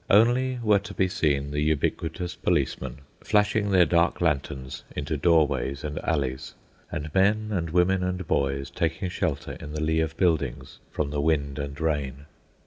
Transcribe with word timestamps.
Only 0.09 0.57
were 0.63 0.79
to 0.79 0.95
be 0.95 1.07
seen 1.07 1.51
the 1.51 1.61
ubiquitous 1.61 2.33
policemen, 2.33 3.01
flashing 3.23 3.69
their 3.69 3.85
dark 3.85 4.19
lanterns 4.19 4.83
into 4.95 5.15
doorways 5.15 5.83
and 5.83 5.99
alleys, 5.99 6.55
and 6.91 7.13
men 7.13 7.49
and 7.51 7.69
women 7.69 8.01
and 8.01 8.25
boys 8.27 8.71
taking 8.71 9.09
shelter 9.09 9.51
in 9.59 9.73
the 9.73 9.79
lee 9.83 9.99
of 9.99 10.17
buildings 10.17 10.79
from 10.89 11.11
the 11.11 11.21
wind 11.21 11.59
and 11.59 11.79
rain. 11.79 12.25